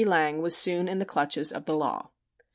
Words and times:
Lang 0.03 0.41
was 0.41 0.57
soon 0.57 0.87
in 0.87 0.97
the 0.97 1.05
clutches 1.05 1.51
of 1.51 1.65
the 1.65 1.75
law. 1.75 2.09